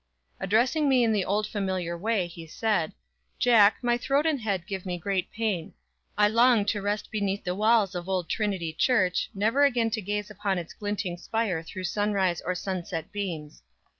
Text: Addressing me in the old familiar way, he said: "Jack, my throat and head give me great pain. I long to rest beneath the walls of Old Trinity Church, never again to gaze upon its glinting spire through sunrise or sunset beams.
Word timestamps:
Addressing 0.39 0.89
me 0.89 1.03
in 1.03 1.11
the 1.13 1.23
old 1.23 1.45
familiar 1.45 1.95
way, 1.95 2.25
he 2.25 2.47
said: 2.47 2.93
"Jack, 3.37 3.77
my 3.83 3.97
throat 3.99 4.25
and 4.25 4.41
head 4.41 4.65
give 4.65 4.83
me 4.83 4.97
great 4.97 5.29
pain. 5.31 5.75
I 6.17 6.27
long 6.27 6.65
to 6.73 6.81
rest 6.81 7.11
beneath 7.11 7.43
the 7.43 7.53
walls 7.53 7.93
of 7.93 8.09
Old 8.09 8.27
Trinity 8.27 8.73
Church, 8.73 9.29
never 9.35 9.63
again 9.63 9.91
to 9.91 10.01
gaze 10.01 10.31
upon 10.31 10.57
its 10.57 10.73
glinting 10.73 11.17
spire 11.17 11.61
through 11.61 11.83
sunrise 11.83 12.41
or 12.41 12.55
sunset 12.55 13.11
beams. 13.11 13.61